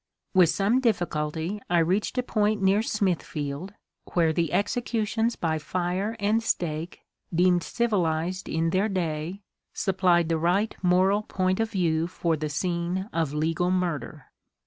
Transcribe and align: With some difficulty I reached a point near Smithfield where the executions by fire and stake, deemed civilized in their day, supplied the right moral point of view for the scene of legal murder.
With 0.33 0.49
some 0.49 0.79
difficulty 0.79 1.61
I 1.69 1.77
reached 1.77 2.17
a 2.17 2.23
point 2.23 2.59
near 2.59 2.81
Smithfield 2.81 3.75
where 4.13 4.33
the 4.33 4.51
executions 4.51 5.35
by 5.35 5.59
fire 5.59 6.15
and 6.19 6.41
stake, 6.41 7.01
deemed 7.31 7.61
civilized 7.61 8.49
in 8.49 8.71
their 8.71 8.89
day, 8.89 9.41
supplied 9.75 10.27
the 10.27 10.39
right 10.39 10.75
moral 10.81 11.21
point 11.21 11.59
of 11.59 11.69
view 11.69 12.07
for 12.07 12.35
the 12.35 12.49
scene 12.49 13.09
of 13.13 13.31
legal 13.35 13.69
murder. 13.69 14.31